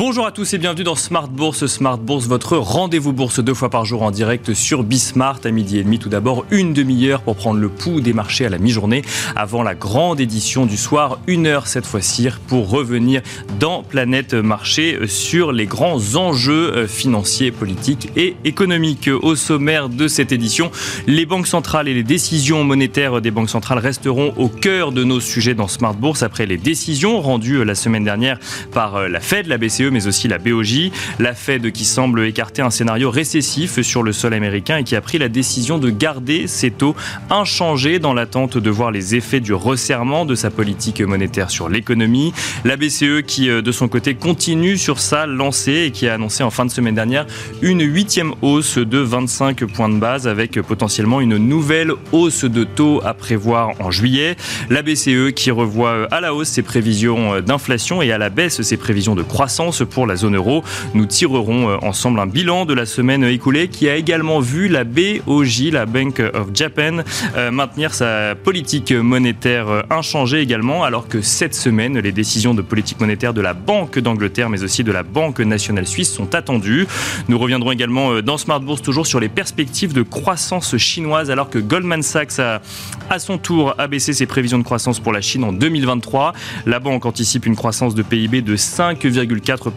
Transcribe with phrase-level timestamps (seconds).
[0.00, 1.66] Bonjour à tous et bienvenue dans Smart Bourse.
[1.66, 5.76] Smart Bourse, votre rendez-vous bourse deux fois par jour en direct sur Bismart à midi
[5.76, 5.98] et demi.
[5.98, 9.02] Tout d'abord, une demi-heure pour prendre le pouls des marchés à la mi-journée
[9.36, 11.18] avant la grande édition du soir.
[11.26, 13.20] Une heure cette fois-ci pour revenir
[13.58, 19.10] dans Planète Marché sur les grands enjeux euh, financiers, politiques et économiques.
[19.20, 20.70] Au sommaire de cette édition,
[21.06, 25.20] les banques centrales et les décisions monétaires des banques centrales resteront au cœur de nos
[25.20, 28.38] sujets dans Smart Bourse après les décisions rendues la semaine dernière
[28.72, 30.90] par euh, la Fed, la BCE mais aussi la BOJ.
[31.18, 35.00] La Fed qui semble écarter un scénario récessif sur le sol américain et qui a
[35.00, 36.94] pris la décision de garder ses taux
[37.30, 42.32] inchangés dans l'attente de voir les effets du resserrement de sa politique monétaire sur l'économie.
[42.64, 46.42] La BCE qui, euh, de son côté, continue sur sa lancée et qui a annoncé
[46.42, 47.26] en fin de semaine dernière
[47.62, 53.00] une huitième hausse de 25 points de base avec potentiellement une nouvelle hausse de taux
[53.04, 54.36] à prévoir en juillet.
[54.68, 58.30] La BCE qui revoit euh, à la hausse ses prévisions euh, d'inflation et à la
[58.30, 60.62] baisse ses prévisions de croissance pour la zone euro.
[60.94, 64.84] Nous tirerons euh, ensemble un bilan de la semaine écoulée qui a également vu la
[64.84, 66.98] BOJ, la Bank of Japan,
[67.36, 72.62] euh, maintenir sa politique monétaire euh, inchangée également, alors que cette semaine, les décisions de
[72.62, 76.86] politique monétaire de la Banque d'Angleterre, mais aussi de la Banque nationale suisse sont attendues.
[77.28, 81.58] Nous reviendrons également dans Smart Bourse toujours sur les perspectives de croissance chinoise, alors que
[81.58, 82.60] Goldman Sachs a
[83.08, 86.32] à son tour abaissé ses prévisions de croissance pour la Chine en 2023.
[86.66, 89.69] La banque anticipe une croissance de PIB de 5,4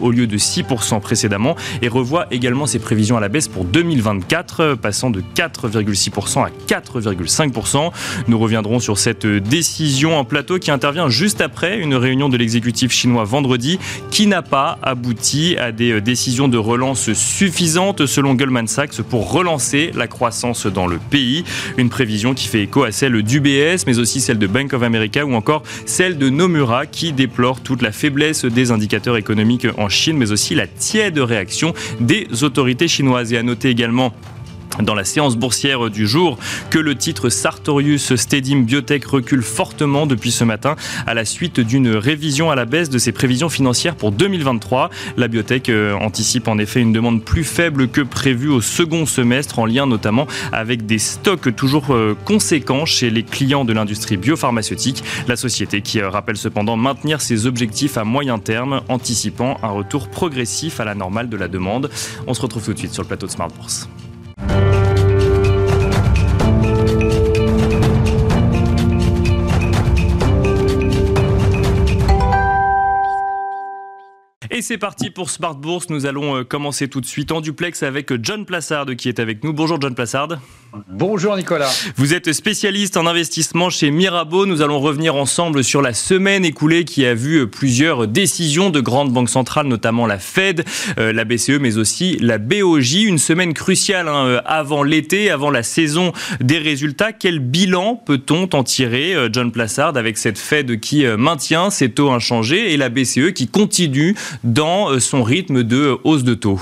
[0.00, 4.74] au lieu de 6% précédemment et revoit également ses prévisions à la baisse pour 2024,
[4.74, 7.90] passant de 4,6% à 4,5%.
[8.28, 12.92] Nous reviendrons sur cette décision en plateau qui intervient juste après une réunion de l'exécutif
[12.92, 13.78] chinois vendredi
[14.10, 19.90] qui n'a pas abouti à des décisions de relance suffisantes selon Goldman Sachs pour relancer
[19.94, 21.44] la croissance dans le pays.
[21.76, 25.24] Une prévision qui fait écho à celle d'UBS mais aussi celle de Bank of America
[25.24, 29.16] ou encore celle de Nomura qui déplore toute la faiblesse des indicateurs
[29.76, 33.32] en Chine, mais aussi la tiède réaction des autorités chinoises.
[33.32, 34.12] Et à noter également
[34.82, 36.38] dans la séance boursière du jour
[36.70, 41.90] que le titre Sartorius Stedim Biotech recule fortement depuis ce matin à la suite d'une
[41.90, 44.90] révision à la baisse de ses prévisions financières pour 2023.
[45.16, 49.58] La biotech euh, anticipe en effet une demande plus faible que prévue au second semestre
[49.58, 55.02] en lien notamment avec des stocks toujours euh, conséquents chez les clients de l'industrie biopharmaceutique.
[55.26, 60.08] La société qui euh, rappelle cependant maintenir ses objectifs à moyen terme anticipant un retour
[60.08, 61.90] progressif à la normale de la demande.
[62.26, 63.88] On se retrouve tout de suite sur le plateau de Smart Bourse.
[74.58, 75.88] Et c'est parti pour Smart Bourse.
[75.88, 79.44] Nous allons euh, commencer tout de suite en duplex avec John Plassard qui est avec
[79.44, 79.52] nous.
[79.52, 80.30] Bonjour John Plassard.
[80.88, 81.70] Bonjour Nicolas.
[81.96, 84.44] Vous êtes spécialiste en investissement chez Mirabeau.
[84.44, 89.12] Nous allons revenir ensemble sur la semaine écoulée qui a vu plusieurs décisions de grandes
[89.12, 90.64] banques centrales, notamment la Fed,
[90.98, 93.04] euh, la BCE, mais aussi la BOJ.
[93.04, 97.12] Une semaine cruciale hein, euh, avant l'été, avant la saison des résultats.
[97.12, 102.74] Quel bilan peut-on en tirer, John Plassard, avec cette Fed qui maintient ses taux inchangés
[102.74, 104.14] et la BCE qui continue
[104.44, 106.60] dans euh, son rythme de hausse de taux?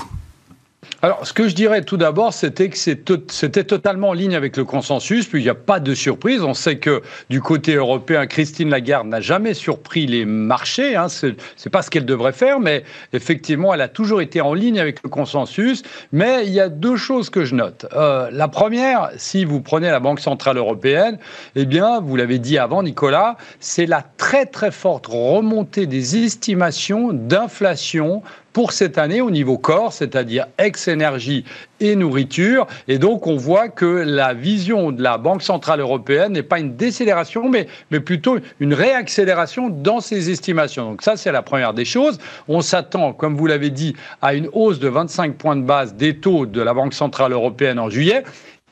[1.07, 4.65] Alors, ce que je dirais tout d'abord, c'était que c'était totalement en ligne avec le
[4.65, 6.43] consensus, puis il n'y a pas de surprise.
[6.43, 10.97] On sait que du côté européen, Christine Lagarde n'a jamais surpris les marchés.
[10.97, 11.07] Hein.
[11.07, 14.81] Ce n'est pas ce qu'elle devrait faire, mais effectivement, elle a toujours été en ligne
[14.81, 15.81] avec le consensus.
[16.11, 17.85] Mais il y a deux choses que je note.
[17.93, 21.19] Euh, la première, si vous prenez la Banque Centrale Européenne,
[21.55, 27.13] eh bien, vous l'avez dit avant, Nicolas, c'est la très très forte remontée des estimations
[27.13, 28.23] d'inflation
[28.57, 31.45] pour cette année au niveau corps, c'est-à-dire ex-énergie
[31.79, 32.65] et nourriture.
[32.87, 36.75] Et donc, on voit que la vision de la Banque Centrale Européenne n'est pas une
[36.75, 40.89] décélération, mais, mais plutôt une réaccélération dans ses estimations.
[40.89, 42.17] Donc, ça, c'est la première des choses.
[42.47, 46.17] On s'attend, comme vous l'avez dit, à une hausse de 25 points de base des
[46.17, 48.23] taux de la Banque Centrale Européenne en juillet.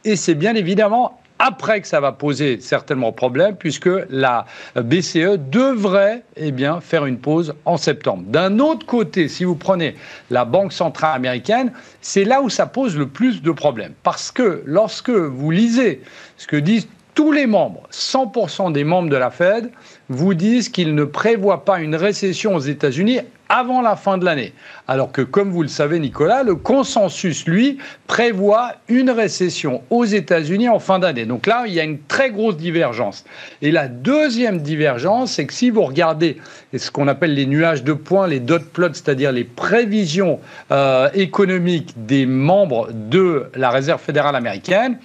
[0.03, 4.45] Et c'est bien évidemment après que ça va poser certainement problème, puisque la
[4.75, 8.23] BCE devrait eh bien, faire une pause en septembre.
[8.27, 9.95] D'un autre côté, si vous prenez
[10.29, 11.71] la Banque centrale américaine,
[12.01, 13.93] c'est là où ça pose le plus de problèmes.
[14.03, 16.01] Parce que lorsque vous lisez
[16.37, 19.71] ce que disent tous les membres, 100% des membres de la Fed,
[20.09, 24.53] vous disent qu'ils ne prévoient pas une récession aux États-Unis avant la fin de l'année.
[24.87, 27.77] Alors que, comme vous le savez, Nicolas, le consensus, lui,
[28.07, 31.25] prévoit une récession aux États-Unis en fin d'année.
[31.25, 33.23] Donc là, il y a une très grosse divergence.
[33.61, 36.37] Et la deuxième divergence, c'est que si vous regardez
[36.75, 40.39] ce qu'on appelle les nuages de points, les dot plots, c'est-à-dire les prévisions
[40.71, 44.97] euh, économiques des membres de la Réserve fédérale américaine,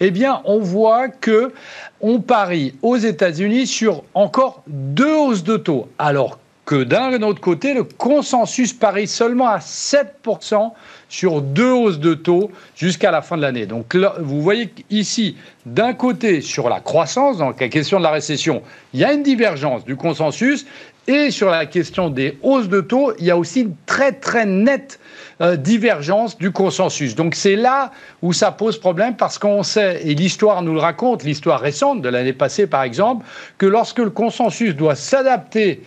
[0.00, 1.52] eh bien, on voit que
[2.00, 5.88] on parie aux États-Unis sur encore deux hausses de taux.
[5.98, 10.72] Alors que d'un autre côté, le consensus parie seulement à 7%
[11.08, 13.66] sur deux hausses de taux jusqu'à la fin de l'année.
[13.66, 18.62] Donc vous voyez ici, d'un côté, sur la croissance, donc la question de la récession,
[18.94, 20.66] il y a une divergence du consensus,
[21.06, 24.46] et sur la question des hausses de taux, il y a aussi une très très
[24.46, 24.98] nette
[25.42, 27.14] euh, divergence du consensus.
[27.14, 31.24] Donc c'est là où ça pose problème parce qu'on sait, et l'histoire nous le raconte,
[31.24, 33.26] l'histoire récente de l'année passée par exemple,
[33.58, 35.82] que lorsque le consensus doit s'adapter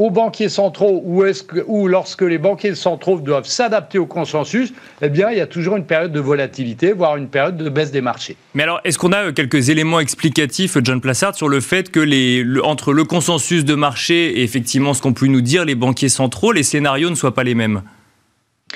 [0.00, 5.36] aux banquiers centraux ou, lorsque les banquiers centraux doivent s'adapter au consensus, eh bien, il
[5.36, 8.36] y a toujours une période de volatilité, voire une période de baisse des marchés.
[8.54, 12.00] Mais alors, est-ce qu'on a euh, quelques éléments explicatifs, John Plassard, sur le fait que
[12.00, 16.08] les, entre le consensus de marché et effectivement ce qu'ont pu nous dire les banquiers
[16.08, 17.82] centraux, les scénarios ne soient pas les mêmes?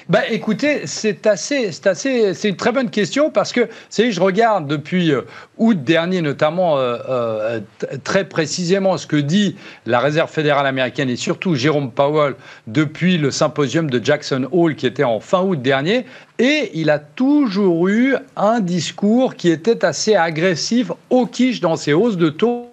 [0.08, 4.20] Bah, écoutez, c'est assez, c'est assez, c'est une très bonne question parce que, vous je
[4.20, 5.22] regarde depuis euh,
[5.56, 7.60] août dernier, notamment euh, euh,
[8.02, 9.56] très précisément ce que dit
[9.86, 12.34] la Réserve fédérale américaine et surtout Jérôme Powell
[12.66, 16.04] depuis le symposium de Jackson Hole qui était en fin août dernier,
[16.38, 21.94] et il a toujours eu un discours qui était assez agressif, au quiche dans ses
[21.94, 22.68] hausses de taux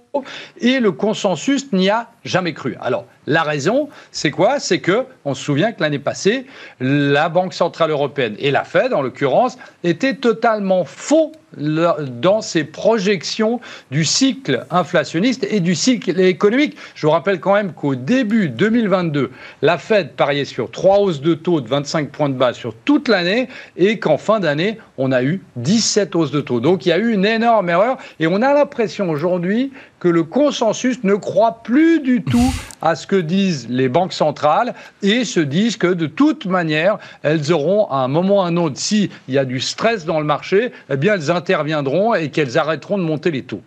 [0.60, 2.76] et le consensus n'y a jamais cru.
[2.82, 4.60] Alors, la raison, c'est quoi?
[4.60, 6.46] C'est que, on se souvient que l'année passée,
[6.80, 13.60] la Banque Centrale Européenne et la Fed, en l'occurrence, étaient totalement faux dans ses projections
[13.92, 16.78] du cycle inflationniste et du cycle économique.
[16.96, 19.32] Je vous rappelle quand même qu'au début 2022,
[19.62, 23.08] la Fed pariait sur trois hausses de taux de 25 points de base sur toute
[23.08, 26.60] l'année et qu'en fin d'année, on a eu 17 hausses de taux.
[26.60, 30.24] Donc il y a eu une énorme erreur et on a l'impression aujourd'hui que le
[30.24, 35.40] consensus ne croit plus du tout à ce que disent les banques centrales et se
[35.40, 39.10] disent que de toute manière, elles auront à un moment ou à un autre, s'il
[39.28, 43.04] y a du stress dans le marché, eh bien elles interviendront et qu'elles arrêteront de
[43.04, 43.62] monter les taux.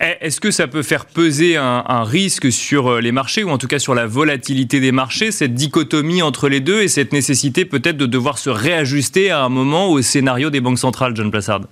[0.00, 3.50] Eh, est-ce que ça peut faire peser un, un, risque sur euh, les marchés, ou
[3.50, 7.12] en tout cas sur la volatilité des marchés, cette dichotomie entre les deux et cette
[7.12, 11.30] nécessité peut-être de devoir se réajuster à un moment au scénario des banques centrales, John
[11.30, 11.62] Plassard?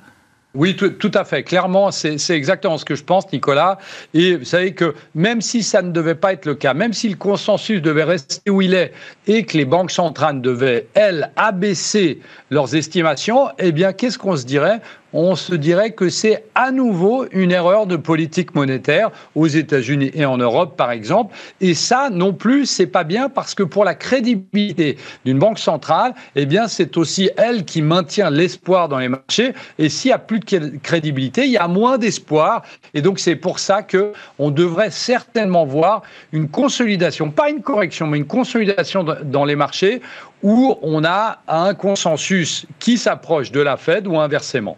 [0.54, 1.44] Oui, tout, à fait.
[1.44, 3.78] Clairement, c'est exactement ce que je pense, Nicolas.
[4.14, 7.08] Et vous savez que même si ça ne devait pas être le cas, même si
[7.08, 8.92] le consensus devait rester où il est
[9.28, 12.20] et que les banques centrales devaient, elles, abaisser
[12.50, 14.80] leurs estimations, eh bien, qu'est-ce qu'on se dirait?
[15.12, 20.24] On se dirait que c'est à nouveau une erreur de politique monétaire aux États-Unis et
[20.24, 21.34] en Europe, par exemple.
[21.60, 26.14] Et ça, non plus, c'est pas bien parce que pour la crédibilité d'une banque centrale,
[26.36, 29.52] eh bien, c'est aussi elle qui maintient l'espoir dans les marchés.
[29.78, 32.62] Et s'il y a plus de crédibilité, il y a moins d'espoir.
[32.94, 36.02] Et donc, c'est pour ça que on devrait certainement voir
[36.32, 40.00] une consolidation, pas une correction, mais une consolidation dans les marchés
[40.42, 44.76] où on a un consensus qui s'approche de la Fed ou inversement.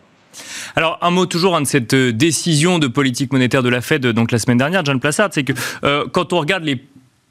[0.76, 4.06] Alors un mot toujours hein, de cette euh, décision de politique monétaire de la Fed
[4.06, 5.52] donc la semaine dernière, John Plassard, c'est que
[5.84, 6.82] euh, quand on regarde les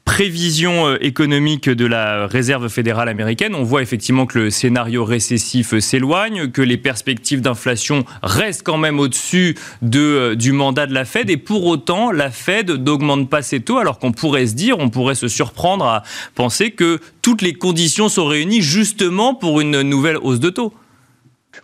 [0.04, 5.78] prévisions euh, économiques de la Réserve fédérale américaine, on voit effectivement que le scénario récessif
[5.78, 11.30] s'éloigne, que les perspectives d'inflation restent quand même au-dessus de, du mandat de la Fed,
[11.30, 14.90] et pour autant, la Fed n'augmente pas ses taux, alors qu'on pourrait se dire, on
[14.90, 16.02] pourrait se surprendre à
[16.34, 20.74] penser que toutes les conditions sont réunies justement pour une nouvelle hausse de taux.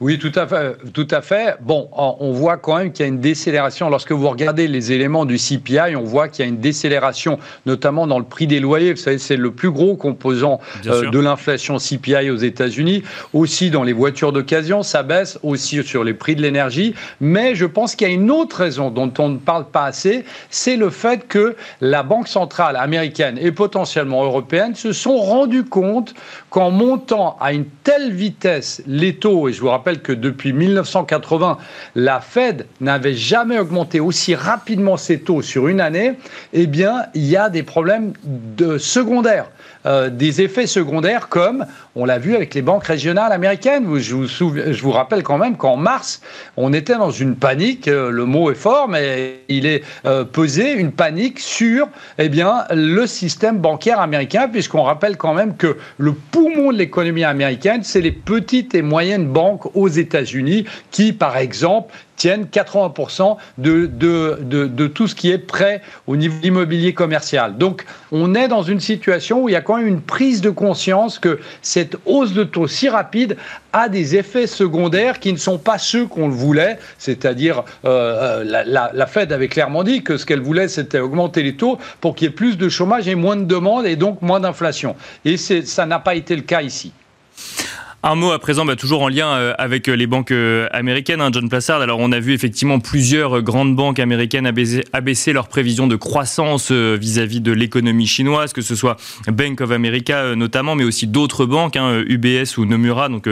[0.00, 0.76] Oui, tout à fait.
[0.92, 1.56] Tout à fait.
[1.60, 3.90] Bon, on voit quand même qu'il y a une décélération.
[3.90, 8.06] Lorsque vous regardez les éléments du CPI, on voit qu'il y a une décélération, notamment
[8.06, 8.92] dans le prix des loyers.
[8.92, 13.02] Vous savez, c'est le plus gros composant euh, de l'inflation CPI aux États-Unis.
[13.32, 15.36] Aussi dans les voitures d'occasion, ça baisse.
[15.42, 16.94] Aussi sur les prix de l'énergie.
[17.20, 20.24] Mais je pense qu'il y a une autre raison dont on ne parle pas assez,
[20.48, 26.14] c'est le fait que la Banque centrale américaine et potentiellement européenne se sont rendus compte
[26.50, 31.58] qu'en montant à une telle vitesse les taux, et je vous rappelle que depuis 1980,
[31.94, 36.14] la Fed n'avait jamais augmenté aussi rapidement ses taux sur une année,
[36.52, 39.46] eh bien, il y a des problèmes de secondaires.
[39.88, 41.64] Euh, des effets secondaires comme
[41.96, 43.86] on l'a vu avec les banques régionales américaines.
[43.98, 46.20] Je vous, rappelle quand même qu'en mars,
[46.58, 50.72] on était dans une panique, euh, le mot est fort, mais il est euh, pesé,
[50.72, 56.12] une panique sur eh bien, le système bancaire américain, puisqu'on rappelle quand même que le
[56.12, 61.94] poumon de l'économie américaine, c'est les petites et moyennes banques aux États-Unis qui, par exemple,
[62.18, 67.56] tiennent 80% de, de, de, de, tout ce qui est prêt au niveau immobilier commercial.
[67.56, 70.50] Donc, on est dans une situation où il y a quand même une prise de
[70.50, 73.36] conscience que cette hausse de taux si rapide
[73.72, 78.90] a des effets secondaires qui ne sont pas ceux qu'on voulait, c'est-à-dire euh, la, la,
[78.92, 82.26] la, Fed avait clairement dit que ce qu'elle voulait, c'était augmenter les taux pour qu'il
[82.26, 84.96] y ait plus de chômage et moins de demande et donc moins d'inflation.
[85.24, 86.92] Et ça n'a pas été le cas ici.
[88.04, 91.20] Un mot à présent, bah, toujours en lien euh, avec euh, les banques euh, américaines,
[91.20, 91.80] hein, John Plassard.
[91.80, 97.40] Alors, on a vu effectivement plusieurs grandes banques américaines abaisser, leurs prévisions de croissance vis-à-vis
[97.40, 102.04] de l'économie chinoise, que ce soit Bank of America notamment, mais aussi d'autres banques, hein,
[102.06, 103.28] UBS ou Nomura, donc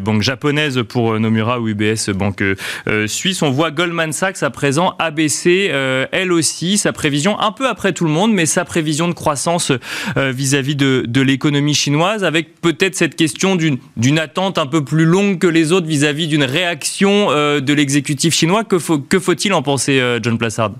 [0.00, 2.44] banque japonaise pour Nomura ou UBS, banque
[3.06, 3.42] suisse.
[3.42, 5.70] On voit Goldman Sachs à présent abaisser,
[6.12, 9.72] elle aussi, sa prévision, un peu après tout le monde, mais sa prévision de croissance
[10.16, 15.04] vis-à-vis de, de l'économie chinoise, avec peut-être cette question d'une d'une attente un peu plus
[15.04, 18.64] longue que les autres vis-à-vis d'une réaction euh, de l'exécutif chinois.
[18.64, 20.72] Que, faut, que faut-il en penser, euh, John Plassard?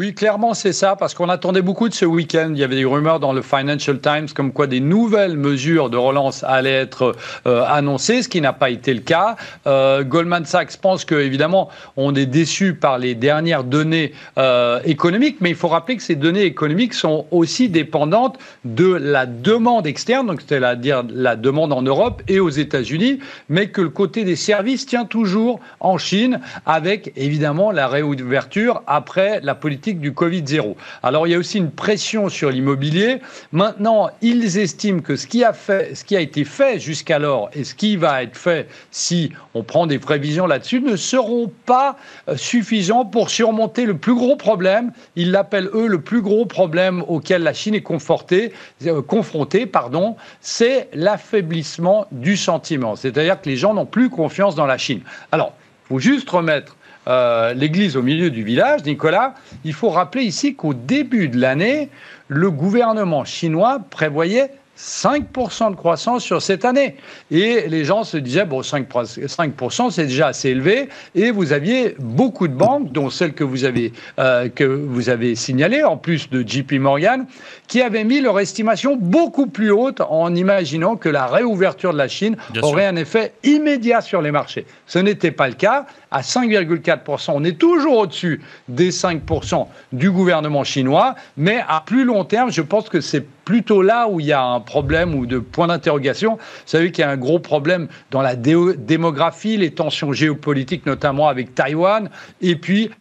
[0.00, 2.52] Oui, clairement, c'est ça, parce qu'on attendait beaucoup de ce week-end.
[2.54, 5.98] Il y avait des rumeurs dans le Financial Times comme quoi des nouvelles mesures de
[5.98, 7.14] relance allaient être
[7.46, 9.36] euh, annoncées, ce qui n'a pas été le cas.
[9.66, 15.36] Euh, Goldman Sachs pense que, évidemment, on est déçu par les dernières données euh, économiques,
[15.42, 20.28] mais il faut rappeler que ces données économiques sont aussi dépendantes de la demande externe,
[20.28, 23.18] donc c'est-à-dire la demande en Europe et aux États-Unis,
[23.50, 29.40] mais que le côté des services tient toujours en Chine, avec évidemment la réouverture après
[29.42, 30.74] la politique du Covid-0.
[31.02, 33.20] Alors il y a aussi une pression sur l'immobilier.
[33.52, 37.64] Maintenant, ils estiment que ce qui a, fait, ce qui a été fait jusqu'alors et
[37.64, 41.96] ce qui va être fait si on prend des prévisions là-dessus ne seront pas
[42.28, 44.92] euh, suffisants pour surmonter le plus gros problème.
[45.16, 48.52] Ils l'appellent eux le plus gros problème auquel la Chine est confrontée,
[48.86, 52.96] euh, confrontée pardon, c'est l'affaiblissement du sentiment.
[52.96, 55.00] C'est-à-dire que les gens n'ont plus confiance dans la Chine.
[55.32, 55.52] Alors,
[55.84, 56.76] il faut juste remettre
[57.08, 61.88] euh, l'église au milieu du village, Nicolas, il faut rappeler ici qu'au début de l'année,
[62.28, 64.50] le gouvernement chinois prévoyait
[64.80, 66.96] 5% de croissance sur cette année.
[67.30, 70.88] Et les gens se disaient, bon, 5%, 5% c'est déjà assez élevé.
[71.14, 75.34] Et vous aviez beaucoup de banques, dont celle que vous avez, euh, que vous avez
[75.34, 77.26] signalée, en plus de JP Morgan,
[77.68, 82.08] qui avaient mis leur estimation beaucoup plus haute en imaginant que la réouverture de la
[82.08, 84.66] Chine aurait un effet immédiat sur les marchés.
[84.86, 85.86] Ce n'était pas le cas.
[86.10, 92.24] À 5,4%, on est toujours au-dessus des 5% du gouvernement chinois, mais à plus long
[92.24, 95.40] terme, je pense que c'est plutôt là où il y a un problème ou de
[95.40, 96.36] point d'interrogation.
[96.36, 101.26] Vous savez qu'il y a un gros problème dans la démographie, les tensions géopolitiques, notamment
[101.26, 102.92] avec Taïwan, et puis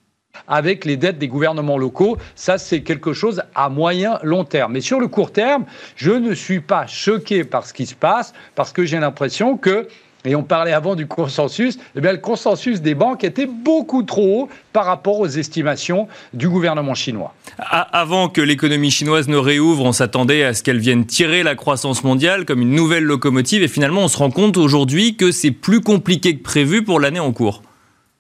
[0.48, 2.18] avec les dettes des gouvernements locaux.
[2.34, 4.74] Ça, c'est quelque chose à moyen, long terme.
[4.74, 5.66] Mais sur le court terme,
[5.96, 9.88] je ne suis pas choqué par ce qui se passe parce que j'ai l'impression que
[10.26, 14.50] et on parlait avant du consensus, eh le consensus des banques était beaucoup trop haut
[14.74, 17.34] par rapport aux estimations du gouvernement chinois.
[17.58, 22.04] Avant que l'économie chinoise ne réouvre, on s'attendait à ce qu'elle vienne tirer la croissance
[22.04, 25.82] mondiale comme une nouvelle locomotive, et finalement on se rend compte aujourd'hui que c'est plus
[25.82, 27.62] compliqué que prévu pour l'année en cours.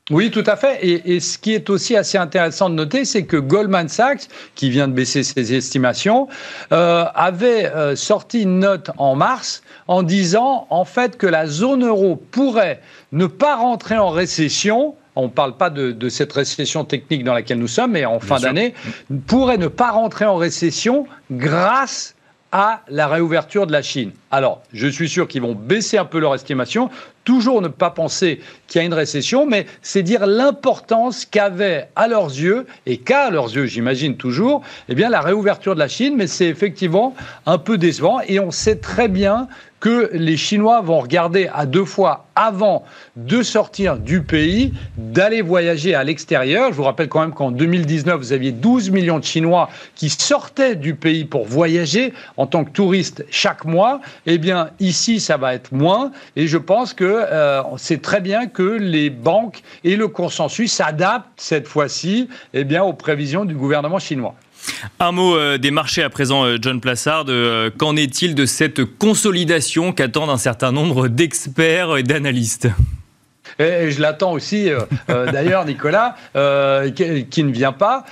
[0.10, 0.80] Oui, tout à fait.
[0.86, 4.88] Et, ce qui est aussi assez intéressant de noter, c'est que Goldman Sachs, qui vient
[4.88, 6.28] de baisser ses estimations,
[6.72, 11.86] euh, avait euh, sorti une note en mars en disant en fait que la zone
[11.86, 17.25] euro pourrait ne pas rentrer en récession on ne parle pas de, cette récession technique
[17.25, 18.74] dans laquelle nous sommes, mais en fin d'année,
[19.28, 22.16] pourrait ne pas rentrer en récession grâce
[22.51, 24.12] à la réouverture de la Chine.
[24.32, 26.89] Alors, je suis sûr qu'ils vont baisser un peu leur estimation,
[27.29, 32.07] toujours ne pas penser qu'il y a une récession, mais c'est dire l'importance qu'avait à
[32.07, 35.88] leurs yeux, et qu'a à leurs yeux, j'imagine toujours, eh bien, la réouverture de la
[35.88, 37.13] Chine, mais c'est effectivement
[37.45, 39.48] un peu décevant, et on sait très bien
[39.79, 42.83] que les Chinois vont regarder à deux fois avant
[43.15, 46.71] de sortir du pays, d'aller voyager à l'extérieur.
[46.71, 50.75] Je vous rappelle quand même qu'en 2019, vous aviez 12 millions de Chinois qui sortaient
[50.75, 54.01] du pays pour voyager en tant que touristes chaque mois.
[54.25, 56.12] Eh bien, ici, ça va être moins.
[56.36, 61.28] Et je pense que euh, c'est très bien que les banques et le consensus s'adaptent
[61.38, 64.36] cette fois-ci eh bien, aux prévisions du gouvernement chinois.
[65.00, 67.26] Un mot euh, des marchés à présent, euh, John Plassard.
[67.30, 72.68] Euh, qu'en est-il de cette consolidation qu'attendent un certain nombre d'experts et d'analystes?
[73.60, 74.70] Et je l'attends aussi,
[75.08, 78.06] d'ailleurs, Nicolas, qui, ne vient pas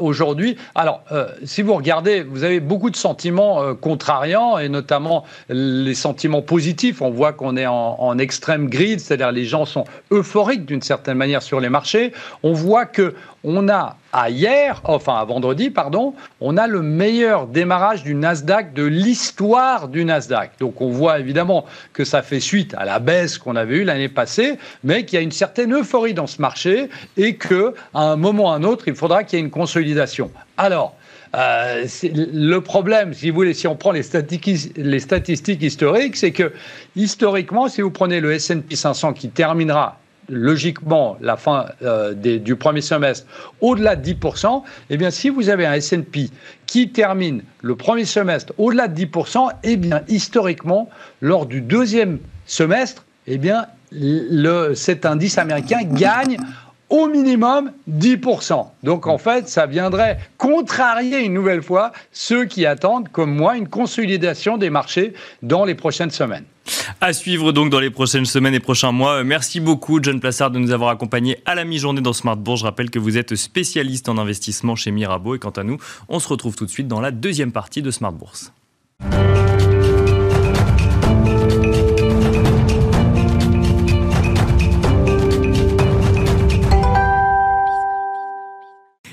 [0.00, 0.56] aujourd'hui.
[0.74, 1.02] Alors,
[1.44, 7.02] si vous regardez, vous avez beaucoup de sentiments contrariants, et notamment les sentiments positifs.
[7.02, 11.16] On voit qu'on est en, en extrême grid, c'est-à-dire les gens sont euphoriques d'une certaine
[11.16, 12.12] manière sur les marchés.
[12.42, 13.96] On voit que on a
[14.28, 20.04] hier, enfin à vendredi, pardon, on a le meilleur démarrage du Nasdaq de l'histoire du
[20.04, 20.52] Nasdaq.
[20.60, 24.08] Donc on voit évidemment que ça fait suite à la baisse qu'on avait eue l'année
[24.08, 28.16] passée, mais qu'il y a une certaine euphorie dans ce marché et que à un
[28.16, 30.30] moment ou à un autre, il faudra qu'il y ait une consolidation.
[30.56, 30.94] Alors,
[31.34, 36.32] euh, le problème, si vous voulez, si on prend les statistiques, les statistiques historiques, c'est
[36.32, 36.52] que
[36.94, 39.98] historiquement, si vous prenez le S&P 500 qui terminera
[40.28, 43.26] logiquement la fin euh, du premier semestre
[43.60, 46.30] au-delà de 10%, eh bien si vous avez un S&P
[46.66, 50.88] qui termine le premier semestre au-delà de 10%, eh bien historiquement,
[51.20, 56.38] lors du deuxième semestre, eh bien, le, cet indice américain gagne
[56.88, 58.66] au minimum 10%.
[58.82, 63.68] Donc en fait, ça viendrait contrarier une nouvelle fois ceux qui attendent, comme moi, une
[63.68, 66.44] consolidation des marchés dans les prochaines semaines.
[67.00, 69.24] À suivre donc dans les prochaines semaines et prochains mois.
[69.24, 72.60] Merci beaucoup, John Plassard, de nous avoir accompagnés à la mi-journée dans Smart Bourse.
[72.60, 75.34] Je rappelle que vous êtes spécialiste en investissement chez Mirabeau.
[75.34, 75.78] Et quant à nous,
[76.08, 78.52] on se retrouve tout de suite dans la deuxième partie de Smart Bourse.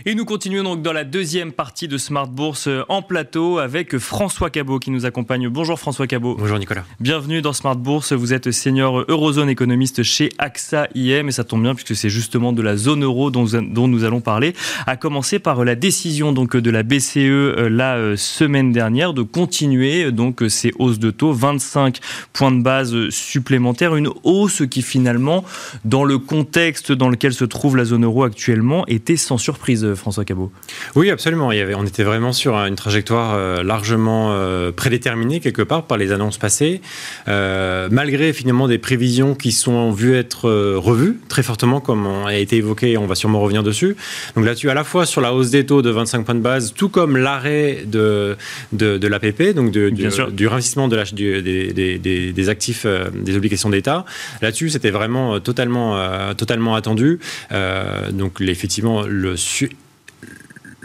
[0.09, 3.99] Et nous continuons donc dans la deuxième partie de Smart Bourse euh, en plateau avec
[3.99, 5.47] François Cabot qui nous accompagne.
[5.49, 6.35] Bonjour François Cabot.
[6.35, 6.83] Bonjour Nicolas.
[6.99, 8.11] Bienvenue dans Smart Bourse.
[8.13, 12.53] Vous êtes senior Eurozone économiste chez AXA IM et ça tombe bien puisque c'est justement
[12.53, 14.55] de la zone euro dont, dont, nous allons parler.
[14.87, 19.21] À commencer par la décision donc de la BCE euh, la euh, semaine dernière de
[19.21, 21.99] continuer donc ces hausses de taux, 25
[22.33, 25.45] points de base supplémentaires, une hausse qui finalement
[25.85, 29.85] dans le contexte dans lequel se trouve la zone euro actuellement était sans surprise.
[29.99, 30.51] François Cabot.
[30.95, 31.51] Oui, absolument.
[31.51, 35.83] Il y avait, on était vraiment sur une trajectoire euh, largement euh, prédéterminée quelque part
[35.83, 36.81] par les annonces passées,
[37.27, 42.35] euh, malgré finalement des prévisions qui sont vues être revues très fortement, comme on a
[42.35, 43.95] été évoqué, on va sûrement revenir dessus.
[44.35, 46.73] Donc là-dessus, à la fois sur la hausse des taux de 25 points de base,
[46.73, 48.37] tout comme l'arrêt de,
[48.71, 54.05] de, l'APP, donc de, du, du réinvestissement de la, des, des, actifs, des obligations d'État.
[54.41, 57.19] Là-dessus, c'était vraiment totalement, totalement attendu.
[58.11, 59.35] donc effectivement, le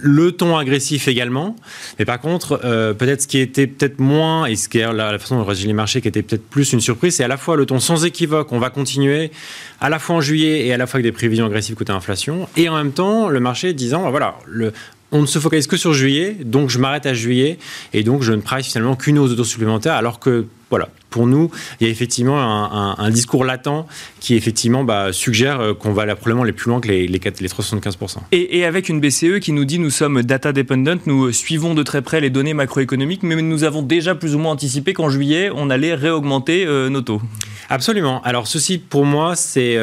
[0.05, 1.57] le ton agressif également.
[1.99, 5.19] Mais par contre, euh, peut-être ce qui était peut-être moins, et ce qui est la,
[5.19, 7.57] façon dont réagit les marchés qui était peut-être plus une surprise, c'est à la fois
[7.57, 9.33] le ton sans équivoque, on va continuer,
[9.81, 12.47] à la fois en juillet et à la fois avec des prévisions agressives côté inflation,
[12.57, 14.75] et en même temps, le marché disant, bah voilà, le,
[15.15, 17.59] on ne se focalise que sur juillet, donc je m'arrête à juillet,
[17.93, 21.29] et donc je ne price finalement qu'une hausse de taux supplémentaire, alors que voilà, pour
[21.29, 23.87] nous, il y a effectivement un, discours latent
[24.19, 28.17] qui effectivement bah, suggère euh, qu'on va probablement les plus loin que les, les, 375%.
[28.33, 31.75] Et, et, avec une BCE qui nous dit nous sommes data dependent, nous euh, suivons
[31.75, 35.11] de très près les données macroéconomiques, mais nous avons déjà plus ou moins anticipé qu'en
[35.11, 37.23] juillet, on allait réaugmenter euh, nos taux.
[37.71, 38.23] Absolument.
[38.23, 39.79] Alors ceci, pour moi, c'est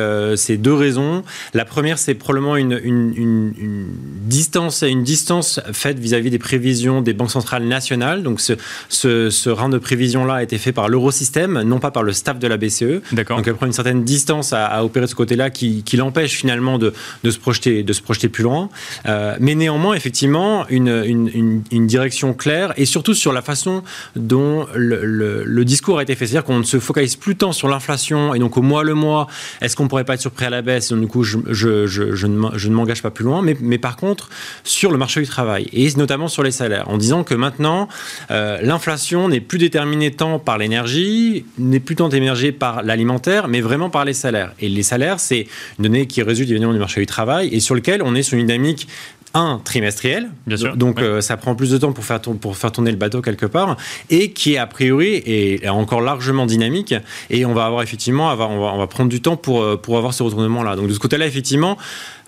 [0.57, 1.23] deux raisons.
[1.53, 3.87] La première, c'est probablement une, une, une,
[4.25, 8.23] distance, une distance faite vis-à-vis des prévisions des banques centrales nationales.
[8.23, 8.53] Donc ce,
[8.89, 12.13] ce, ce rang de prévision-là a été fait par l'euro système, non pas par le
[12.13, 13.01] staff de la BCE.
[13.11, 16.93] Donc elle prend une certaine distance à, opérer de ce côté-là qui, l'empêche finalement de,
[17.23, 18.69] se projeter, de se projeter plus loin.
[19.07, 23.83] Euh, mais néanmoins, effectivement, une, direction claire et surtout sur la façon
[24.15, 26.25] dont le, discours a été fait.
[26.25, 29.27] C'est-à-dire qu'on ne se focalise plus tant sur l'inflation et donc au mois le mois,
[29.61, 30.91] est-ce qu'on pourrait pas être surpris à la baisse?
[30.91, 33.41] Du coup, je, ne m'engage pas plus loin.
[33.41, 34.29] Mais, mais, par contre,
[34.63, 37.87] sur le marché du travail et notamment sur les salaires, en disant que maintenant,
[38.29, 43.61] euh, l'inflation n'est plus déterminée tant par l'énergie n'est plus tant émergé par l'alimentaire, mais
[43.61, 44.53] vraiment par les salaires.
[44.59, 45.47] Et les salaires, c'est
[45.79, 48.37] une donnée qui résulte évidemment du marché du travail et sur lequel on est sur
[48.37, 48.87] une dynamique
[49.33, 52.71] un trimestriel, Bien sûr, donc euh, ça prend plus de temps pour faire, pour faire
[52.71, 53.77] tourner le bateau quelque part,
[54.09, 56.93] et qui a priori est encore largement dynamique,
[57.29, 59.97] et on va avoir effectivement, on va, on va prendre du temps pour, euh, pour
[59.97, 60.75] avoir ce retournement-là.
[60.75, 61.77] Donc de ce côté-là, effectivement,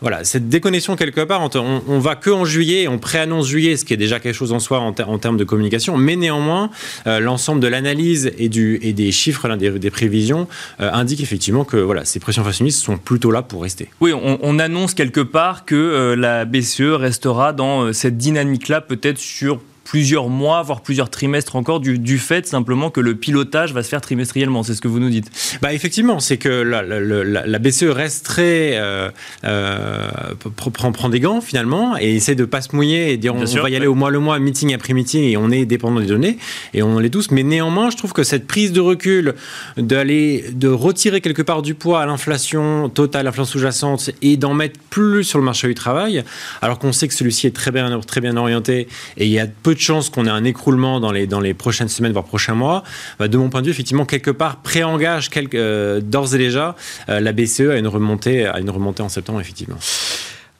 [0.04, 3.94] voilà, cette déconnexion quelque part, on, va que en juillet, on préannonce juillet, ce qui
[3.94, 6.70] est déjà quelque chose en soi en, termes de communication, mais néanmoins,
[7.08, 10.50] euh, l'ensemble de l'analyse et, des chiffres, des, prévisions,
[10.82, 13.88] euh, effectivement que voilà, ces pressions inflationnistes sont plutôt là pour rester.
[14.02, 19.62] Oui, on, annonce quelque part que euh, la BCE restera dans cette dynamique-là, peut-être sur
[19.84, 24.02] plusieurs mois, voire plusieurs trimestres encore, du, fait simplement que le pilotage va se faire
[24.02, 24.64] trimestriellement.
[24.64, 25.30] C'est ce que vous nous dites.
[25.62, 29.10] Bah effectivement, c'est que la, la, BCE reste très euh,
[29.44, 30.10] euh,
[30.56, 33.70] prend, prend, des gants finalement et essaie de pas se mouiller et dire on, va
[33.70, 36.38] y aller au mois le mois, meeting après meeting et on est dépendant des données
[36.74, 37.32] et on l'est tous.
[37.32, 39.36] Mais néanmoins, je trouve que cette prise de recul
[39.78, 44.80] d'aller de retirer quelque part du poids à l'inflation totale, l'inflation sous-jacente et d'en mettre
[44.90, 46.24] plus sur le marché du travail,
[46.62, 49.48] alors qu'on sait que celui-ci est très bien très bien orienté et il y a
[49.48, 52.56] peu de chances qu'on ait un écroulement dans les, dans les prochaines semaines, voire prochains
[52.56, 52.84] mois,
[53.20, 56.76] bah, de mon point de vue, effectivement, quelque part, préengage euh, d'ores et déjà
[57.10, 59.78] euh, la BCE à une, remontée, à une remontée en septembre, effectivement.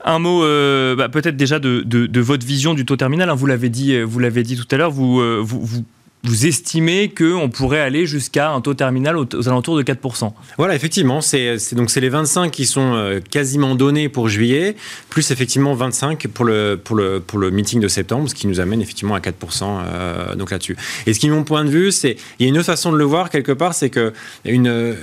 [0.06, 3.30] Un mot, euh, bah, peut-être déjà de, votre vision du taux terminal.
[3.30, 3.36] Hein.
[3.36, 4.92] vous l'avez dit, l'avez dit tout à l'heure.
[4.92, 5.86] Vous, vous
[6.24, 10.32] vous estimez qu'on pourrait aller jusqu'à un taux terminal aux, alentours de 4%.
[10.58, 14.78] Voilà, effectivement, c'est donc c'est les 25 qui sont euh, quasiment donnés pour juillet,
[15.10, 18.62] plus effectivement 25 pour le pour le pour le meeting de septembre, ce qui nous
[18.62, 19.34] amène effectivement à 4%
[19.64, 20.78] euh, donc là-dessus.
[21.06, 22.94] Et ce qui est mon point de vue, c'est il y a une autre façon
[22.94, 24.14] de le voir quelque part, c'est que
[24.46, 24.96] une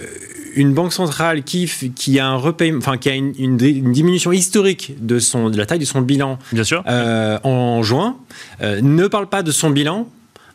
[0.57, 4.95] une banque centrale qui, qui a un repayement, enfin qui a une, une, diminution historique
[4.99, 6.83] de son de la taille de son bilan, Bien sûr.
[6.89, 8.17] Euh, en juin,
[8.61, 10.09] ne parle pas de son bilan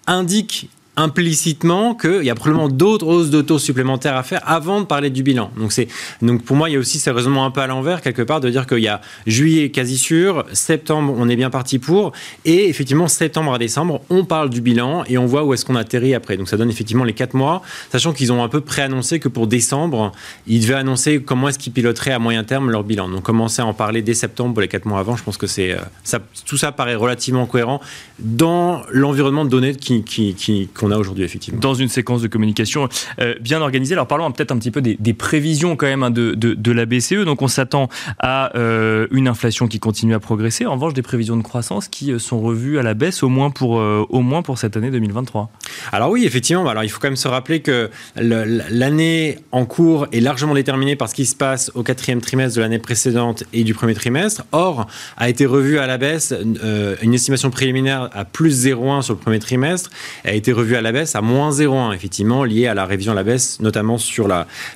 [0.08, 4.86] indique implicitement qu'il y a probablement d'autres hausses de taux supplémentaires à faire avant de
[4.86, 5.52] parler du bilan.
[5.58, 5.74] Donc,
[6.22, 8.40] donc pour moi, il y a aussi ce raisonnement un peu à l'envers, quelque part,
[8.40, 12.12] de dire qu'il y a juillet quasi sûr, septembre, on est bien parti pour,
[12.46, 15.76] et effectivement, septembre à décembre, on parle du bilan et on voit où est-ce qu'on
[15.76, 16.38] atterrit après.
[16.38, 19.48] Donc ça donne effectivement les quatre mois, sachant qu'ils ont un peu préannoncé que pour
[19.48, 20.12] décembre,
[20.48, 23.10] ils devaient annoncer comment est-ce qu'ils piloteraient à moyen terme leur bilan.
[23.10, 25.48] Donc commencer à en parler dès septembre pour les quatre mois avant, je pense que
[25.48, 27.82] c'est euh, tout ça paraît relativement cohérent
[28.20, 31.60] dans l'environnement de données qui, qu'on a aujourd'hui effectivement.
[31.60, 33.94] Dans une séquence de communication euh, bien organisée.
[33.94, 37.26] Alors parlons peut-être un petit peu des, prévisions quand même hein, de, de, la BCE.
[37.26, 37.88] Donc on s'attend
[38.20, 40.66] à euh, une inflation qui continue à progresser.
[40.66, 43.72] En revanche, des prévisions de croissance qui sont revues à la baisse au moins pour,
[43.72, 45.50] au moins pour cette année 2023.
[45.92, 46.68] Alors oui, effectivement.
[46.68, 51.10] Alors il faut quand même se rappeler que l'année en cours est largement déterminée par
[51.10, 54.44] ce qui se passe au quatrième trimestre de l'année précédente et du premier trimestre.
[54.52, 59.14] Or, a été revue à la baisse euh, une estimation préliminaire à plus 0,1 sur
[59.14, 59.90] le premier trimestre,
[60.24, 63.16] a été revue à la baisse à moins 0,1, effectivement, liée à la révision à
[63.16, 64.28] la baisse, notamment sur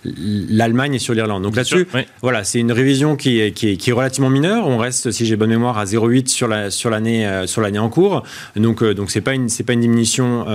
[0.04, 1.44] l'Allemagne et sur l'Irlande.
[1.44, 1.88] Donc là-dessus,
[2.22, 4.68] voilà, c'est une révision qui est, qui, est, relativement mineure.
[4.68, 7.90] On reste, si j'ai bonne mémoire, à 0,8 sur l'année sur euh, sur l'année en
[7.90, 8.24] cours.
[8.56, 10.46] Donc, euh, donc c'est pas une c'est pas une diminution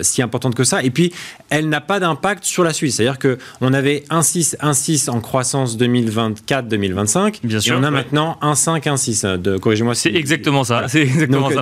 [0.00, 0.82] si importante que ça.
[0.82, 1.12] Et puis,
[1.50, 2.92] elle n'a pas d'impact sur la suite.
[2.92, 9.58] C'est-à-dire que on avait 1,6 en croissance 2024-2025, et on a maintenant 1,5 1,6.
[9.58, 9.94] Corrigez-moi.
[9.94, 10.86] C'est exactement ça.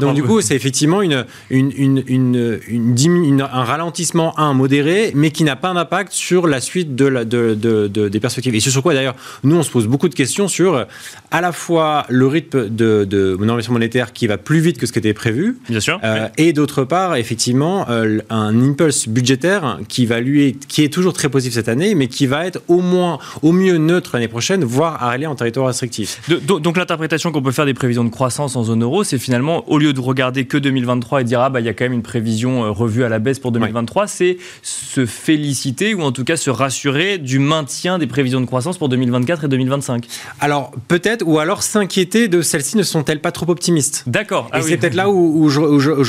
[0.01, 2.95] donc, du coup, c'est effectivement une, une, une, une,
[3.41, 7.55] un ralentissement un modéré, mais qui n'a pas d'impact sur la suite de, la, de,
[7.55, 8.55] de, des perspectives.
[8.55, 10.87] Et sur quoi d'ailleurs, nous on se pose beaucoup de questions sur
[11.31, 13.37] à la fois le rythme de, de
[13.71, 16.85] monétaire qui va plus vite que ce qui était prévu, bien sûr, euh, et d'autre
[16.85, 21.69] part effectivement euh, un impulse budgétaire qui va lui qui est toujours très positif cette
[21.69, 25.35] année, mais qui va être au moins au mieux neutre l'année prochaine, voire aller en
[25.35, 26.21] territoire restrictif.
[26.47, 29.79] donc l'interprétation qu'on peut faire des prévisions de croissance en zone euro, c'est finalement, au
[29.79, 32.03] lieu de regarder que 2023 et dire, ah bah il y a quand même une
[32.03, 36.37] prévision euh, revue à la baisse pour 2023, c'est se féliciter ou en tout cas
[36.37, 40.07] se rassurer du maintien des prévisions de croissance pour 2024 et 2025.
[40.41, 44.05] Alors peut-être, ou alors s'inquiéter de celles-ci ne sont-elles pas trop optimistes?
[44.07, 44.49] D'accord.
[44.53, 45.61] Ah et c'est peut-être là où, je,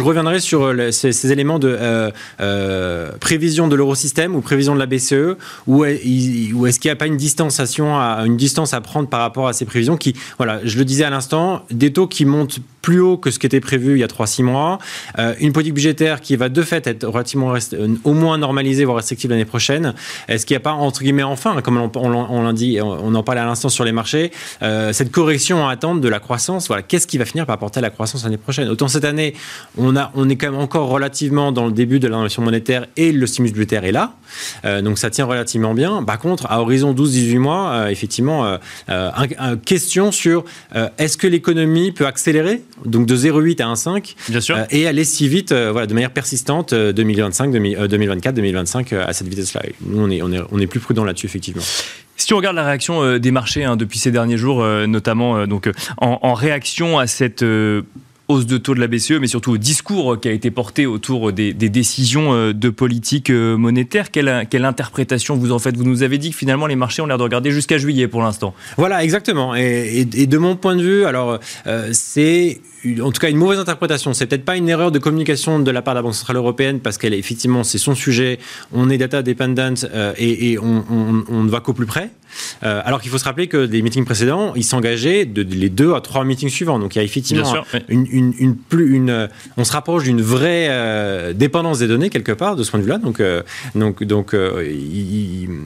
[0.02, 5.38] reviendrai sur euh, ces, éléments de euh, prévision de l'eurosystème ou prévision de la BCE,
[5.68, 9.48] ou est-ce qu'il n'y a pas une distanciation, à, une distance à prendre par rapport
[9.48, 13.00] à ces prévisions qui, voilà, je le disais à l'instant, des taux qui montent plus
[13.00, 14.80] haut que ce qui était prévu il y a 3-6 mois,
[15.20, 18.98] euh, une politique budgétaire qui va de fait être relativement euh, au moins normalisée, voire
[18.98, 19.94] restrictive l'année prochaine.
[20.28, 23.24] Est-ce qu'il n'y a pas, entre guillemets, enfin, comme on, on, l'a dit, on en
[23.24, 26.84] parlait à l'instant sur les marchés, euh, cette correction à attendre de la croissance Voilà,
[26.84, 28.68] qu'est-ce qui va finir par apporter la croissance l'année prochaine?
[28.70, 29.34] Autant cette année,
[29.78, 33.12] on, a, on est quand même encore relativement dans le début de l'innovation monétaire et
[33.12, 34.14] le stimulus budgétaire est là.
[34.82, 36.04] donc ça tient relativement bien.
[36.04, 40.44] Par contre, à horizon 12-18 mois, effectivement, une question sur
[40.98, 42.62] est-ce que l'économie peut accélérer?
[42.86, 44.58] Donc de 0,8 à 1,5 Bien sûr.
[44.58, 49.28] Euh, et aller si vite, euh, voilà, de manière persistante, 2025, 2024, 2025 à cette
[49.28, 49.62] vitesse-là.
[49.86, 51.64] Nous, on est, on est, on est plus prudent là-dessus, effectivement.
[52.18, 55.70] Si on regarde la réaction euh, des marchés hein, depuis ces derniers jours, notamment donc
[55.98, 57.44] en, en, réaction à cette
[58.28, 61.34] hausse de taux de la BCE, mais surtout au discours qui a été porté autour
[61.34, 64.12] des, décisions de politique monétaire.
[64.12, 65.76] Quelle, quelle, interprétation vous en faites?
[65.76, 68.22] Vous nous avez dit que finalement les marchés ont l'air de regarder jusqu'à juillet pour
[68.22, 68.54] l'instant.
[68.78, 69.56] Voilà, exactement.
[69.56, 71.40] Et, de mon point de vue, alors
[71.92, 72.62] c'est
[73.02, 74.14] en tout cas une mauvaise interprétation.
[74.14, 76.80] C'est peut-être pas une erreur de communication de la part de la Banque centrale européenne
[76.80, 78.40] parce qu'elle effectivement c'est son sujet.
[78.74, 80.84] On est data dependent et, on,
[81.30, 82.12] on, ne va qu'au plus près.
[82.62, 86.02] alors qu'il faut se rappeler que des meetings précédents, ils s'engageaient de, les deux à
[86.02, 86.80] trois meetings suivants.
[86.80, 87.54] Donc il y a effectivement
[87.90, 92.56] une, une, plus, une, on se rapproche d'une vraie euh, dépendance des données quelque part
[92.56, 92.98] de ce point de vue-là.
[92.98, 93.44] Donc, euh,
[93.76, 94.64] donc, donc, euh,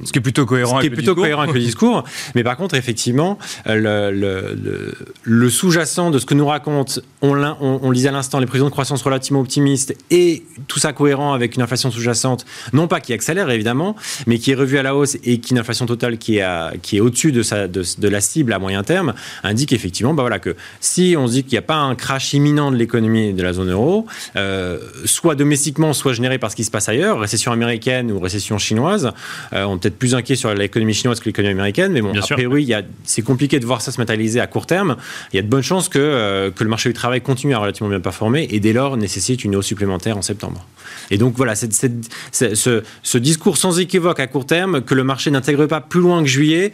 [0.03, 2.03] ce qui est plutôt cohérent, avec, plutôt le cohérent avec le discours.
[2.35, 7.79] Mais par contre, effectivement, le, le, le, sous-jacent de ce que nous raconte, on, on,
[7.81, 11.55] on lisait à l'instant les prévisions de croissance relativement optimistes et tout ça cohérent avec
[11.55, 13.95] une inflation sous-jacente, non pas qui accélère évidemment,
[14.27, 16.45] mais qui est revue à la hausse et qui une inflation totale qui est,
[16.81, 19.13] qui est au-dessus de, sa, de, de, la cible à moyen terme,
[19.43, 22.33] indique effectivement, bah voilà, que si on se dit qu'il n'y a pas un crash
[22.33, 26.65] imminent de l'économie de la zone euro, euh, soit domestiquement, soit généré par ce qui
[26.65, 29.11] se passe ailleurs, récession américaine ou récession chinoise.
[29.53, 32.21] Euh, on est peut-être plus inquiet sur l'économie chinoise que l'économie américaine, mais bon, Bien
[32.47, 34.97] oui, c'est compliqué de voir ça se matérialiser à court terme.
[35.31, 37.89] Il y a de bonnes chances que, euh, que le marché travail continue à relativement
[37.89, 40.65] bien performer et dès lors nécessite une hausse supplémentaire en septembre.
[41.11, 45.81] Et donc voilà, ce, discours sans équivoque à court terme que le marché n'intègre pas
[45.81, 46.71] plus loin que juillet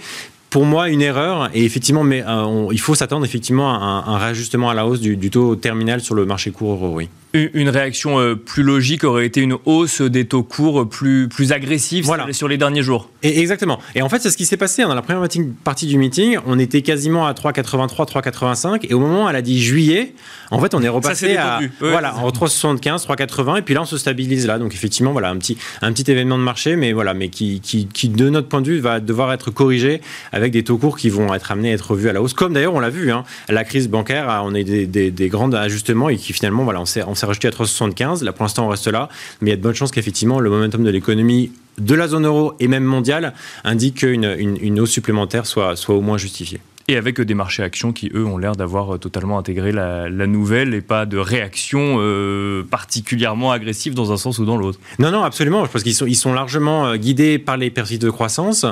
[0.50, 4.70] pour moi une erreur et effectivement mais euh, il faut s'attendre effectivement à un, réajustement
[4.70, 7.10] à la hausse du, taux terminal sur le marché court euro oui.
[7.34, 12.10] Une réaction euh, plus logique aurait été une hausse des taux courts plus, plus agressive
[12.32, 13.10] sur les derniers jours.
[13.24, 13.80] Et exactement.
[13.96, 14.82] Et en fait, c'est ce qui s'est passé.
[14.82, 14.90] Hein.
[14.90, 15.28] Dans la première
[15.64, 18.88] partie du meeting, on était quasiment à 3,83, 3,85.
[18.90, 20.14] Et au moment où elle a dit juillet,
[20.50, 23.60] en fait, on est repassé à voilà, en 3,75, 3,80.
[23.60, 24.60] Et puis là, on se stabilise là.
[24.60, 27.88] Donc effectivement, voilà, un petit, un petit événement de marché, mais voilà, mais qui, qui,
[27.88, 31.10] qui, de notre point de vue, va devoir être corrigé avec des taux courts qui
[31.10, 32.34] vont être amenés à être revus à la hausse.
[32.34, 35.52] Comme d'ailleurs, on l'a vu, hein, la crise bancaire, on a des, des, des, grands
[35.54, 38.24] ajustements et qui finalement, voilà, on s'est s'est rajouté à 3,75.
[38.24, 39.10] Là, pour l'instant, on reste là.
[39.40, 42.26] Mais il y a de bonnes chances qu'effectivement, le momentum de l'économie de la zone
[42.26, 46.60] euro et même mondiale indique qu'une une, hausse supplémentaire soit, soit au moins justifiée.
[46.88, 50.82] Et avec des marchés actions qui, eux, ont l'air d'avoir totalement intégré la, nouvelle et
[50.82, 54.80] pas de réaction euh, particulièrement agressive dans un sens ou dans l'autre.
[55.00, 55.64] Non, non, absolument.
[55.64, 58.66] Je pense qu'ils sont, ils sont largement euh, guidés par les perspectives de croissance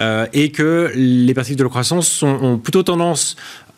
[0.00, 3.36] euh, et que les perspectives de croissance sont, ont plutôt tendance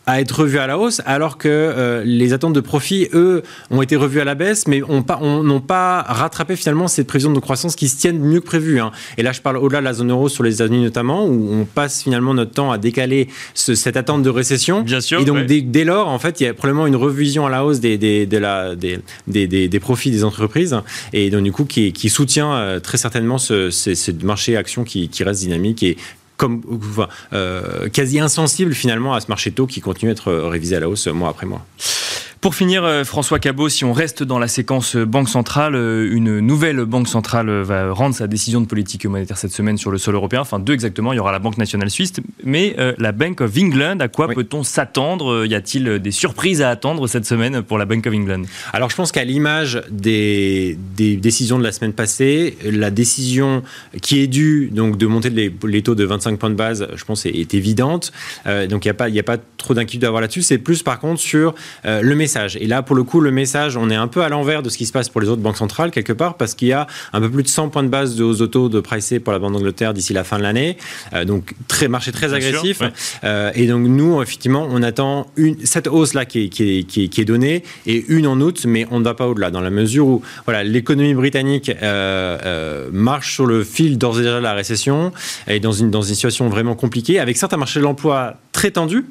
[0.08, 3.82] à être revu à la hausse, alors que euh, les attentes de profit, eux, ont
[3.82, 7.38] été revues à la baisse, mais n'ont pas, on, pas rattrapé finalement cette prévision de
[7.38, 8.80] croissance qui se tiennent mieux que prévu.
[8.80, 8.90] Hein.
[9.18, 11.66] Et là, je parle au-delà de la zone euro sur les États-Unis notamment, où on
[11.66, 14.80] passe finalement notre temps à décaler cette attente de récession.
[14.80, 15.20] Bien sûr.
[15.20, 17.80] Et donc, dès, lors, en fait, il y a probablement une revision à la hausse
[17.80, 20.74] des, des, de la, des, des, profits des entreprises,
[21.12, 25.10] et donc du coup, qui, qui soutient euh, très certainement ce, ce, marché action qui,
[25.10, 25.98] qui reste dynamique et
[26.38, 26.62] comme
[27.34, 30.88] euh, quasi insensible finalement à ce marché taux qui continue à être révisé à la
[30.88, 31.66] hausse mois après mois.
[32.40, 36.08] Pour finir, euh, François Cabot, si on reste dans la séquence euh, Banque centrale, euh,
[36.12, 39.98] une nouvelle Banque centrale va rendre sa décision de politique monétaire cette semaine sur le
[39.98, 40.42] sol européen.
[40.42, 41.12] Enfin, deux exactement.
[41.12, 42.12] Il y aura la Banque nationale suisse,
[42.44, 43.98] mais la Bank of England.
[44.00, 48.06] À quoi peut-on s'attendre Y a-t-il des surprises à attendre cette semaine pour la Bank
[48.06, 48.42] of England?
[48.72, 53.62] Alors, je pense qu'à l'image des, décisions de la semaine passée, la décision
[54.00, 57.26] qui est due donc de monter les, taux de 25 points de base, je pense,
[57.26, 58.12] est, évidente.
[58.46, 60.42] donc, il n'y a pas, a pas trop d'inquiétude à avoir là-dessus.
[60.42, 62.27] C'est plus, par contre, sur le message
[62.60, 64.76] et là, pour le coup, le message, on est un peu à l'envers de ce
[64.76, 67.20] qui se passe pour les autres banques centrales, quelque part, parce qu'il y a un
[67.20, 69.52] peu plus de 100 points de base de hausse d'auto de pricé pour la Banque
[69.52, 70.76] d'Angleterre d'ici la fin de l'année.
[71.14, 72.82] Euh, donc, très, marché très agressif.
[73.24, 77.20] Euh, et donc, nous, effectivement, on attend une, cette hausse-là qui est, qui, est, qui,
[77.20, 80.06] est, donnée et une en août, mais on ne va pas au-delà, dans la mesure
[80.06, 85.12] où voilà, l'économie britannique euh, marche sur le fil d'ores et déjà de la récession
[85.46, 89.04] et dans une, dans une situation vraiment compliquée, avec certains marchés de l'emploi très tendus,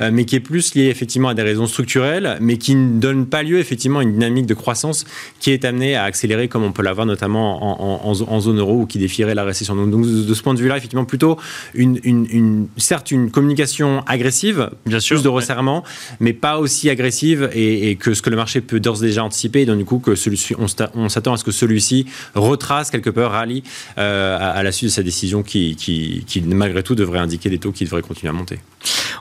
[0.00, 3.42] mais qui est plus lié effectivement à des raisons structurelles, mais qui ne donne pas
[3.42, 5.04] lieu effectivement à une dynamique de croissance
[5.40, 8.98] qui est amenée à accélérer comme on peut l'avoir notamment en, zone euro ou qui
[8.98, 9.74] défierait la récession.
[9.74, 11.38] Donc, de ce point de vue-là, effectivement, plutôt
[11.74, 15.84] une, une, certes une communication agressive, Bien sûr, plus de resserrement,
[16.20, 19.62] mais pas aussi agressive et, que ce que le marché peut d'ores et déjà anticiper.
[19.62, 23.24] Et donc du coup, que celui on s'attend à ce que celui-ci retrace quelque peu,
[23.24, 23.62] rallye
[23.98, 27.58] euh, à, la suite de sa décision qui, qui, qui, malgré tout, devrait indiquer des
[27.58, 28.58] taux qui devraient continuer à monter.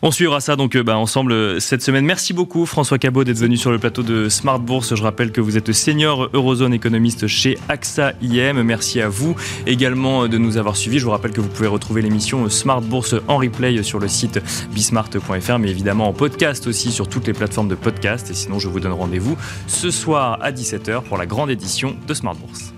[0.01, 2.05] On suivra ça donc euh, bah, ensemble euh, cette semaine.
[2.05, 4.93] Merci beaucoup François Cabot d'être venu sur le plateau de Smart Bourse.
[4.93, 8.61] Je rappelle que vous êtes senior Eurozone économiste chez AXA IM.
[8.61, 10.99] Merci à vous également de nous avoir suivis.
[10.99, 14.39] Je vous rappelle que vous pouvez retrouver l'émission Smart Bourse en replay sur le site
[14.71, 18.29] bismart.fr, mais évidemment en podcast aussi sur toutes les plateformes de podcast.
[18.29, 22.13] Et sinon, je vous donne rendez-vous ce soir à 17h pour la grande édition de
[22.13, 22.72] Smart Bourse.